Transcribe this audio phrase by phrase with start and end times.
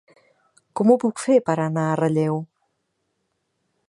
[0.79, 2.39] Com ho puc fer per anar a Relleu?